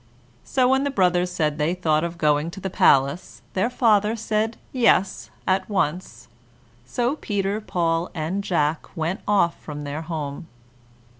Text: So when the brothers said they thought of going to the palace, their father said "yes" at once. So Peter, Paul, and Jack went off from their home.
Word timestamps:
So 0.43 0.67
when 0.69 0.83
the 0.83 0.89
brothers 0.89 1.31
said 1.31 1.59
they 1.59 1.75
thought 1.75 2.03
of 2.03 2.17
going 2.17 2.49
to 2.49 2.59
the 2.59 2.71
palace, 2.71 3.43
their 3.53 3.69
father 3.69 4.15
said 4.15 4.57
"yes" 4.71 5.29
at 5.45 5.69
once. 5.69 6.27
So 6.87 7.17
Peter, 7.17 7.61
Paul, 7.61 8.09
and 8.15 8.43
Jack 8.43 8.97
went 8.97 9.19
off 9.27 9.59
from 9.61 9.83
their 9.83 10.01
home. 10.01 10.47